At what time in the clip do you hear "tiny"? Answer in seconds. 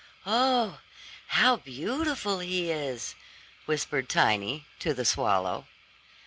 4.09-4.65